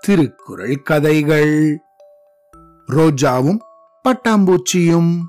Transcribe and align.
திருக்குறள் 0.00 0.82
கதைகள். 0.82 1.80
ரோஜாவும் 2.86 3.58
பட்டாம்பூச்சியும். 4.04 5.20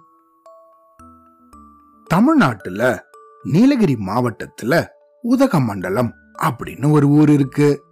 தமிழ்நாட்டுல 2.05 3.03
நீலகிரி 3.43 3.97
மாவட்டத்துல 4.05 4.87
உதகமண்டலம் 5.23 6.11
அப்படின்னு 6.43 6.91
ஒரு 6.91 7.07
ஊர் 7.07 7.29
இருக்கு. 7.29 7.83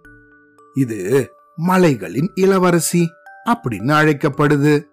இது 0.74 1.30
மலைகளின் 1.56 2.30
இளவரசி 2.34 3.08
அப்படின்னு 3.44 3.92
அழைக்கப்படுது. 3.92 4.84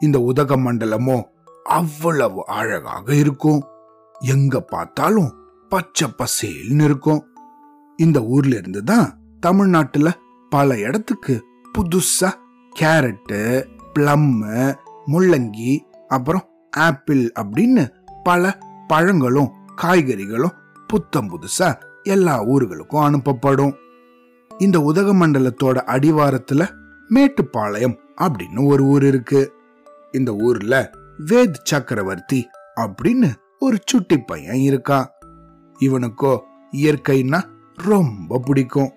இந்த 0.00 0.18
உதகமண்டலமோ 0.18 1.22
அவ்வளவு 1.64 2.46
அழகாக 2.46 3.14
இருக்கும். 3.14 3.64
எங்க 4.18 4.60
பார்த்தாலும் 4.60 5.48
பச்சை 5.68 6.14
பசேல்னு 6.18 6.84
இருக்கும். 6.84 7.32
இந்த 8.00 8.24
ஊர்ல 8.24 8.56
இருந்து 8.56 8.84
தான் 8.84 9.18
தமிழ்நாட்டுல 9.40 10.08
பல 10.50 10.78
இடத்துக்கு 10.78 11.44
புதுசா 11.78 12.30
கேரட்டு 12.80 13.64
பிளம்மு 13.94 14.74
முள்ளங்கி 15.06 15.78
அப்புறம் 16.08 16.48
ஆப்பிள் 16.70 17.32
அப்படின்னு 17.40 17.90
பல 18.22 18.58
பழங்களும் 18.86 19.50
காய்கறிகளும் 19.82 20.54
புத்தம் 20.86 21.30
புதுசா 21.30 21.80
எல்லா 22.02 22.44
ஊர்களுக்கும் 22.44 23.04
அனுப்பப்படும். 23.08 23.74
இந்த 24.58 24.78
உதகமண்டலத்தோட 24.78 25.78
அடிவாரத்துல 25.86 26.70
மேட்டுப்பாளையம் 27.08 27.98
அப்படின்னு 28.20 28.66
ஒரு 28.66 28.84
ஊர் 28.84 29.04
இருக்கு. 29.04 29.52
இந்த 30.12 30.34
ஊர்ல 30.34 30.90
வேத் 31.26 31.60
சக்கரவர்த்தி 31.62 32.48
அப்படின்னு 32.80 33.34
ஒரு 33.58 33.76
சுட்டி 33.84 34.18
பையன் 34.18 34.56
இருக்கான். 34.56 35.06
இவனுக்கோ 35.80 36.38
இயற்கைன்னா 36.72 37.40
ரொம்ப 37.86 38.38
பிடிக்கும். 38.38 38.92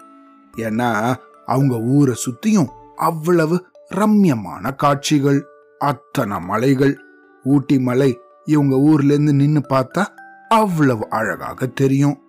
ஏன்னா 0.57 1.15
அவங்க 1.45 1.79
ஊரை 1.79 2.15
சுத்தியும் 2.15 2.69
அவ்வளவு 2.95 3.65
ரம்யமான 3.95 4.75
காட்சிகள் 4.75 5.45
அத்தனை 5.79 6.39
மலைகள். 6.39 6.99
ஊட்டி 7.43 7.79
மலை 7.79 8.19
இவங்க 8.45 8.75
ஊர்ல 8.75 9.13
இருந்து 9.13 9.33
நின்னு 9.33 9.61
பார்த்தா 9.69 10.05
அவ்வளவு 10.49 11.09
அழகாக 11.09 11.65
தெரியும். 11.65 12.21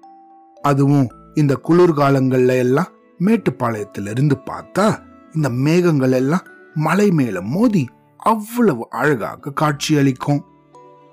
அதுவும் 0.63 1.09
இந்த 1.35 1.61
குளிர்காலங்கள்ல 1.69 2.57
எல்லாம் 2.57 2.87
மேட்டுப்பாளையத்துல 3.21 4.11
இருந்து 4.11 4.37
பார்த்தா 4.51 4.98
இந்த 5.33 5.48
மேகங்கள் 5.48 6.13
எல்லாம் 6.13 6.41
மலை 6.75 7.11
மேல 7.11 7.41
மோதி 7.41 7.89
அவ்வளவு 8.17 8.87
அழகாக 8.91 9.51
காட்சியளிக்கும். 9.51 10.45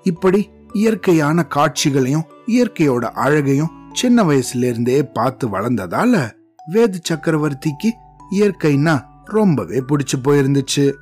இப்படி 0.02 0.50
இயற்கையான 0.72 1.44
காட்சிகளையும் 1.44 2.24
இயற்கையோட 2.46 3.04
அழகையும் 3.04 3.70
சின்ன 3.92 4.22
வயசுல 4.22 4.64
இருந்தே 4.64 5.02
பார்த்து 5.02 5.48
வளர்ந்ததால 5.48 6.30
வேது 6.72 6.94
சக்கரவர்த்திக்கு 7.08 7.90
இயற்கைன்னா 8.30 9.04
ரொம்பவே 9.24 9.80
பிடிச்சு 9.80 10.16
போயிருந்துச்சு. 10.24 10.92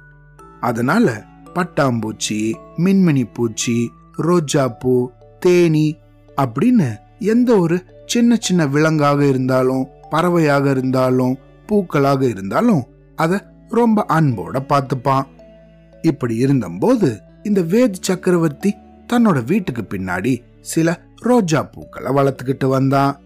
அதனால 0.60 1.24
பட்டாம்பூச்சி 1.54 2.52
மின்மினி 2.78 3.24
பூச்சி 3.32 3.90
ரோஜா 4.16 4.68
பூ 4.68 5.10
தேனி 5.38 5.96
அப்படின்னு 6.36 6.96
எந்த 7.18 7.58
ஒரு 7.58 7.84
சின்ன 8.06 8.36
சின்ன 8.40 8.66
விலங்காக 8.66 9.24
இருந்தாலும் 9.26 9.86
பறவையாக 10.10 10.70
இருந்தாலும் 10.70 11.36
பூக்களாக 11.68 12.22
இருந்தாலும் 12.22 12.84
அத 13.16 13.52
ரொம்ப 13.68 14.04
அன்போட 14.08 14.56
பார்த்துப்பான். 14.68 15.26
இப்படி 16.02 16.36
இருந்தபோது 16.36 17.20
இந்த 17.42 17.60
வேத் 17.60 17.94
சக்கரவர்த்தி 18.00 18.74
தன்னோட 19.12 19.44
வீட்டுக்கு 19.44 19.82
பின்னாடி 19.82 20.42
சில 20.60 21.06
ரோஜா 21.20 21.62
பூக்களை 21.62 22.12
வளர்த்துக்கிட்டு 22.14 22.66
வந்தான். 22.66 23.20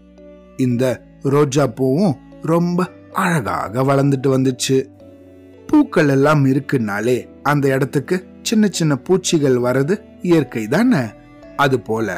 இந்த 0.57 1.01
ரோஜா 1.21 1.67
பூவும் 1.67 2.15
ரொம்ப 2.41 2.87
அழகாக 3.13 3.83
வளர்ந்துட்டு 3.83 4.29
வந்துச்சு. 4.35 4.89
பூக்கள் 5.67 6.09
எல்லாம் 6.09 6.45
இருக்குனாலே 6.45 7.29
அந்த 7.43 7.67
இடத்துக்கு 7.67 8.25
சின்ன 8.41 8.67
சின்ன 8.71 8.95
பூச்சிகள் 8.95 9.57
வர்றது 9.57 10.01
இயற்கை 10.21 10.67
தானே 10.67 11.01
அது 11.55 11.79
போல 11.79 12.09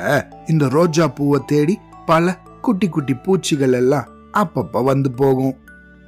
இந்த 0.47 0.67
ரோஜா 0.67 1.07
பூவை 1.07 1.39
தேடி 1.45 1.77
பல 2.05 2.37
குட்டி 2.61 2.89
குட்டி 2.89 3.13
பூச்சிகள் 3.13 3.73
எல்லாம் 3.73 4.07
அப்பப்ப 4.33 4.83
வந்து 4.83 5.11
போகும். 5.11 5.57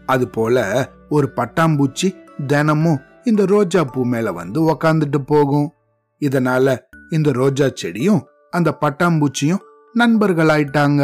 அது 0.06 0.28
போல 0.28 0.90
ஒரு 1.10 1.32
பட்டாம்பூச்சி 1.36 2.16
தினமும் 2.48 3.00
இந்த 3.24 3.46
ரோஜா 3.46 3.84
பூ 3.84 4.04
மேல 4.04 4.32
வந்து 4.32 4.72
உக்காந்துட்டு 4.72 5.18
போகும். 5.18 5.74
இதனால 6.20 6.78
இந்த 7.10 7.32
ரோஜா 7.32 7.66
செடியும் 7.66 8.26
அந்த 8.58 8.70
பட்டாம்பூச்சியும் 8.82 9.64
நண்பர்களாயிட்டாங்க. 9.96 11.02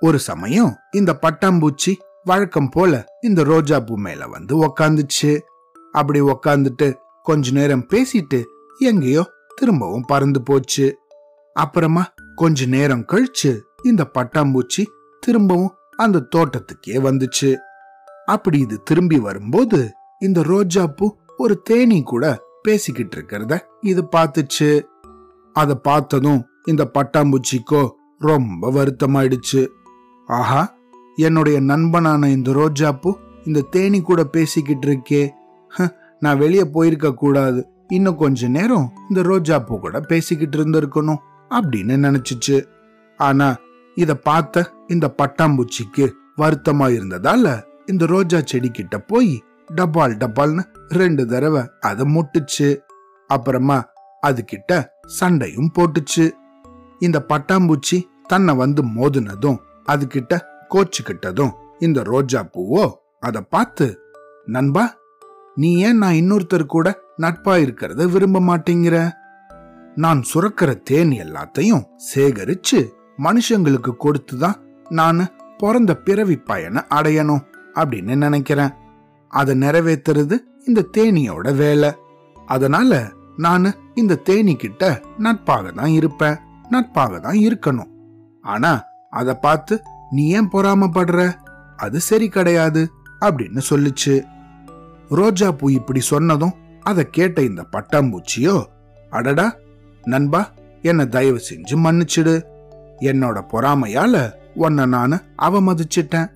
ஒரு 0.00 0.18
சமயம் 0.28 0.72
இந்த 0.90 1.12
பட்டாம்பூச்சி 1.22 1.92
வழக்கம் 2.24 2.70
போல 2.74 2.92
இந்த 3.20 3.40
ரோஜா 3.50 3.76
பூ 3.80 3.94
மேல 4.06 4.26
வந்து 4.34 4.54
உக்காந்துச்சு. 4.66 5.32
அப்படி 5.92 6.20
உக்காந்துட்டு 6.34 6.88
கொஞ்ச 7.22 7.50
நேரம் 7.58 7.86
பேசிட்டு 7.92 8.40
எங்கேயோ 8.78 9.22
திரும்பவும் 9.54 10.08
பறந்து 10.08 10.40
போச்சு. 10.42 10.86
அப்புறமா 11.56 12.02
கொஞ்ச 12.34 12.66
நேரம் 12.74 13.04
கழிச்சு 13.12 13.52
இந்த 13.82 14.02
பட்டாம்பூச்சி 14.16 14.82
திரும்பவும் 15.22 15.74
அந்த 15.96 16.26
தோட்டத்துக்கே 16.36 16.98
வந்துச்சு. 17.06 17.50
அப்படி 18.26 18.58
இது 18.66 18.76
திரும்பி 18.82 19.18
வரும்போது 19.28 19.80
இந்த 20.18 20.40
ரோஜா 20.52 20.84
பூ 20.98 21.06
ஒரு 21.36 21.54
தேனி 21.62 21.98
கூட 22.02 22.24
பேசிக்கிட்டு 22.62 23.16
இருக்கிறத 23.16 23.54
இது 23.90 24.02
பார்த்துச்சு. 24.16 24.70
அதை 25.58 25.74
பார்த்ததும் 25.74 26.40
இந்த 26.64 26.90
பட்டாம்பூச்சிக்கோ 26.94 27.82
ரொம்ப 28.18 28.70
வருத்தமாயிடுச்சு. 28.70 29.62
ஆஹா 30.26 30.62
என்னுடைய 31.16 31.60
நண்பனான 31.60 32.28
இந்த 32.30 32.50
ரோஜாப்பூ 32.50 33.12
இந்த 33.44 33.60
தேனி 33.60 34.00
கூட 34.00 34.24
பேசிக்கிட்டு 34.24 34.86
இருக்கே. 34.88 35.22
ஹ, 35.68 35.86
நான் 36.20 36.38
வெளியே 36.38 36.64
போயிருக்க 36.64 37.14
கூடாது. 37.14 37.60
இன்னும் 37.88 38.16
கொஞ்ச 38.16 38.48
நேரம் 38.48 38.92
இந்த 39.08 39.20
ரோஜாப்பூ 39.30 39.78
கூட 39.78 40.00
பேசிக்கிட்டு 40.00 40.56
இருந்திருக்கணும் 40.58 41.22
அப்படின்னு 41.50 41.96
நினைச்சிச்சு. 42.06 42.56
ஆனா 43.18 43.56
இத 43.94 44.14
பார்த்த 44.16 44.72
இந்த 44.86 45.14
பட்டாம்பூச்சிக்கு 45.22 46.04
வருத்தமா 46.36 46.86
இருந்ததால 46.88 47.62
இந்த 47.86 48.06
ரோஜா 48.06 48.38
செடி 48.44 48.68
கிட்ட 48.70 48.98
போய் 48.98 49.42
டபால் 49.76 50.14
டபால்னு 50.18 50.64
ரெண்டு 50.88 51.26
தடவை 51.26 51.62
அதை 51.80 52.04
முட்டுச்சு. 52.14 52.68
அப்புறமா 53.26 53.78
அது 54.20 54.44
கிட்ட 54.44 54.72
சண்டையும் 55.08 55.72
போட்டுச்சு. 55.78 56.30
இந்த 56.98 57.24
பட்டாம்பூச்சி 57.28 57.98
தன்னை 58.26 58.54
வந்து 58.54 58.82
மோதுனதும் 58.84 59.58
அதுகிட்ட 59.86 60.40
கோச்சுக்கிட்டதும் 60.70 61.52
இந்த 61.78 62.02
ரோஜா 62.02 62.40
பூவோ 62.52 62.84
அதை 63.20 63.40
பார்த்து 63.40 63.86
நண்பா 64.46 64.84
நீ 65.54 65.78
ஏன் 65.78 65.98
நான் 65.98 66.14
இன்னொருத்தர் 66.14 66.66
கூட 66.66 67.00
நட்பா 67.18 67.52
இருக்கிறத 67.64 68.10
விரும்ப 68.10 68.40
மாட்டேங்கிற? 68.40 69.10
நான் 69.94 70.24
சுரக்கிற 70.34 70.82
தேன் 70.82 71.10
எல்லாத்தையும் 71.10 71.84
சேகரிச்சு 72.14 72.80
மனுஷங்களுக்கு 73.18 73.92
கொடுத்துதான் 73.98 74.58
நான் 74.88 75.28
பிறந்த 75.58 75.96
பிறவி 75.96 76.36
பயனை 76.36 76.82
அடையணும் 76.90 77.46
அப்படின்னு 77.74 78.16
நினைக்கிறேன். 78.16 78.70
அதை 79.28 79.58
நிறைவேத்துறது 79.58 80.36
இந்த 80.66 80.86
தேனியோட 80.96 81.56
வேலை. 81.56 81.90
அதனால 82.46 83.12
நான் 83.44 83.66
இந்த 83.94 84.20
தேனி 84.28 84.54
கிட்ட 84.56 84.82
நட்பாக 85.18 85.70
தான் 85.70 85.92
இருப்பேன். 85.98 86.38
நட்பாக 86.70 87.20
தான் 87.26 87.38
இருக்கணும். 87.46 87.90
ஆனா 88.44 88.72
அத 89.10 89.36
பார்த்து 89.44 89.74
நீ 90.10 90.24
ஏன் 90.38 90.50
பொறாமப்படுற? 90.52 91.20
அது 91.76 91.98
சரி 92.00 92.28
கிடையாது 92.28 92.82
அப்படின்னு 93.20 93.60
சொல்லுச்சு. 93.70 94.14
ரோஜா 95.08 95.48
பூ 95.52 95.66
இப்படி 95.68 96.00
சொன்னதும் 96.12 96.56
அதை 96.82 97.02
கேட்ட 97.10 97.38
இந்த 97.42 97.62
பட்டாம்பூச்சியோ 97.72 98.56
அடடா 99.10 99.46
நண்பா 100.04 100.40
என்னை 100.82 101.04
தயவு 101.08 101.40
செஞ்சு 101.48 101.76
மன்னிச்சிடு. 101.84 102.34
என்னோட 103.10 103.38
பொறாமையால 103.52 104.16
உன்னை 104.54 104.84
நான் 104.86 105.24
அவமதிச்சிட்டேன். 105.46 106.28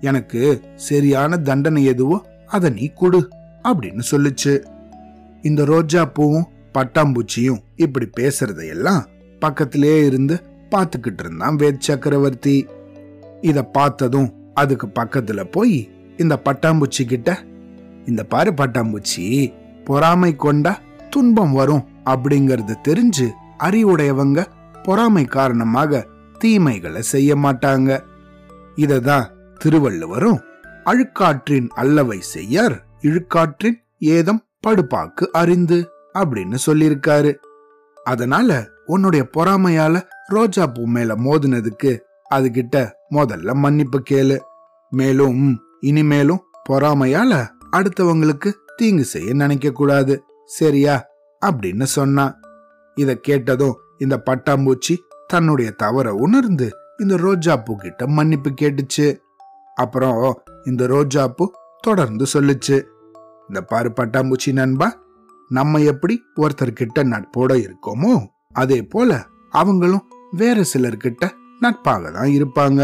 எனக்கு 0.00 0.42
சரியான 0.88 1.38
தண்டனை 1.48 1.84
எதுவோ 1.84 2.18
அதை 2.46 2.68
நீ 2.70 2.86
கொடு 3.00 3.20
அப்படின்னு 3.68 4.02
சொல்லுச்சு. 4.10 4.52
இந்த 5.42 5.64
ரோஜா 5.64 6.04
பூவும் 6.04 6.48
பட்டாம்பூச்சியும் 6.74 7.60
இப்படி 7.76 8.08
பேசுறதையெல்லாம் 8.16 9.04
பக்கத்திலே 9.38 10.04
இருந்து 10.04 10.42
பார்த்துக்கிட்டு 10.70 11.18
இருந்தான் 11.18 11.56
வேத் 11.56 11.80
சக்கரவர்த்தி. 11.80 12.68
இத 13.40 13.64
பார்த்ததும் 13.64 14.52
அதுக்கு 14.54 14.86
பக்கத்துல 14.86 15.44
போய் 15.50 15.90
இந்த 16.16 16.40
பட்டாம்பூச்சி 16.44 17.04
கிட்ட 17.06 17.38
இந்த 18.06 18.24
பாரு 18.24 18.52
பட்டாம்பூச்சி 18.52 19.54
பொறாமை 19.84 20.36
கொண்டா 20.36 20.78
துன்பம் 21.10 21.52
வரும் 21.52 21.84
அப்படிங்கறது 22.04 22.74
தெரிஞ்சு 22.88 23.28
அறிவுடையவங்க 23.58 24.46
பொறாமை 24.82 25.24
காரணமாக 25.24 26.06
தீமைகளை 26.38 27.02
செய்ய 27.02 27.36
மாட்டாங்க. 27.36 28.00
இததான் 28.76 29.26
திருவள்ளுவரும் 29.58 30.40
அழுக்காற்றின் 30.84 31.68
அல்லவை 31.68 32.20
செய்யார் 32.20 32.84
இழுக்காற்றின் 33.02 33.78
ஏதம் 33.98 34.42
படுப்பாக்கு 34.66 35.24
அறிந்து 35.32 35.90
அப்படின்னு 36.14 36.56
சொல்லியிருக்காரு. 36.66 37.34
அதனால 38.04 38.68
உன்னுடைய 38.86 39.28
பொறாமையால 39.36 40.02
ரோஜா 40.26 40.66
பூ 40.66 40.86
மேல 40.86 41.14
மோதினதுக்கு 41.14 41.98
அதுகிட்ட 42.34 42.90
முதல்ல 43.10 43.52
மன்னிப்பு 43.52 44.02
கேளு. 44.10 44.38
மேலும் 44.90 45.60
இனிமேலும் 45.80 46.40
பொறாமையால 46.68 47.46
அடுத்தவங்களுக்கு 47.72 48.52
தீங்கு 48.76 49.04
செய்ய 49.04 49.34
நினைக்க 49.34 49.70
கூடாது. 49.70 50.22
சரியா? 50.44 51.06
அப்படின்னு 51.46 51.82
சொன்னான் 51.82 52.40
இத 52.94 53.14
கேட்டதும் 53.14 53.76
இந்த 53.98 54.22
பட்டாம்பூச்சி 54.26 54.96
தன்னுடைய 55.26 55.70
தவற 55.70 56.14
உணர்ந்து 56.14 56.70
இந்த 56.98 57.14
ரோஜாப்பூ 57.14 57.74
கிட்ட 57.74 58.06
மன்னிப்பு 58.06 58.50
கேட்டுச்சு. 58.60 59.16
அப்புறம் 59.74 60.42
இந்த 60.64 60.86
ரோஜாப்பூ 60.86 61.46
தொடர்ந்து 61.80 62.26
சொல்லுச்சு. 62.32 62.84
இந்த 63.48 63.60
பாரு 63.60 63.92
பட்டாம்பூச்சி 63.96 64.52
நண்பா 64.52 64.88
நம்ம 65.50 65.80
எப்படி 65.80 66.14
ஒருத்தர்கிட்ட 66.36 66.98
நட்போட 67.12 67.52
இருக்கோமோ 67.66 68.12
அதே 68.52 68.82
போல 68.82 69.24
அவங்களும் 69.50 70.06
வேற 70.30 70.64
சிலர்கிட்ட 70.72 71.24
நட்பாக 71.60 72.10
தான் 72.10 72.32
இருப்பாங்க. 72.38 72.80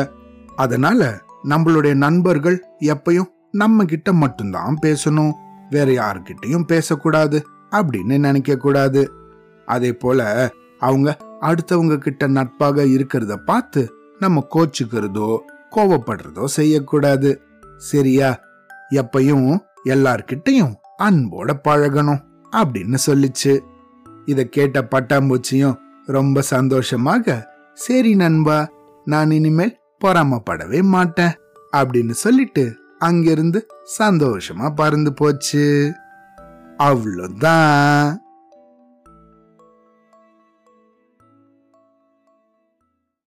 அதனால 0.57 1.01
நம்மளுடைய 1.49 1.95
நண்பர்கள் 1.95 2.57
எப்பயும் 2.81 3.31
நம்ம 3.53 3.85
கிட்ட 3.85 4.13
மட்டும்தான் 4.13 4.79
பேசணும் 4.83 5.33
வேற 5.71 5.89
யாருக்கிட்டையும் 5.93 6.67
பேசக்கூடாது 6.67 7.47
அப்படின்னு 7.71 8.19
நினைக்க 8.19 8.57
கூடாது 8.57 9.03
அதே 9.67 9.93
போல 9.93 10.51
அவங்க 10.79 11.19
அடுத்தவங்க 11.41 11.97
கிட்ட 11.99 12.27
நட்பாக 12.27 12.85
இருக்கிறத 12.85 13.37
பார்த்து 13.37 13.83
நம்ம 14.19 14.47
கோச்சுக்கிறதோ 14.55 15.29
கோவப்படுறதோ 15.77 16.45
செய்யக்கூடாது. 16.45 17.31
சரியா? 17.77 18.31
எப்பையும் 18.91 19.49
எல்லார்கிட்டையும் 19.85 20.75
அன்போட 20.99 21.53
பழகணும் 21.69 22.23
அப்படின்னு 22.57 22.97
சொல்லிச்சு. 23.07 23.61
இத 24.25 24.45
கேட்ட 24.45 24.89
பட்டாம்பூச்சியும் 24.91 25.77
ரொம்ப 26.07 26.43
சந்தோஷமாக 26.43 27.53
சரி 27.75 28.15
நண்பா 28.15 28.71
நான் 29.05 29.31
இனிமேல் 29.31 29.79
பொறாமப்படவே 30.05 30.83
மாட்டேன் 30.83 31.35
அப்படின்னு 31.77 32.11
சொல்லிட்டு 32.11 32.77
அங்கிருந்து 32.99 33.67
சந்தோஷமா 33.99 34.75
பறந்து 34.75 35.13
போச்சு. 35.13 35.93
அவ்வளோதான் 36.79 38.17